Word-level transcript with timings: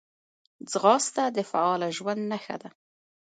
ځغاسته 0.71 1.23
د 1.35 1.37
فعاله 1.49 1.87
ژوند 1.97 2.21
نښه 2.31 2.55
ده 2.61 2.69